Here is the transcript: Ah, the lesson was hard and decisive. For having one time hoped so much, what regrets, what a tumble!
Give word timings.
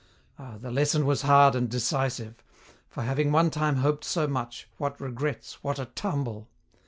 Ah, 0.39 0.57
the 0.59 0.71
lesson 0.71 1.05
was 1.05 1.21
hard 1.21 1.53
and 1.53 1.69
decisive. 1.69 2.43
For 2.89 3.03
having 3.03 3.31
one 3.31 3.51
time 3.51 3.75
hoped 3.75 4.03
so 4.03 4.27
much, 4.27 4.67
what 4.77 4.99
regrets, 4.99 5.61
what 5.63 5.77
a 5.77 5.85
tumble! 5.85 6.47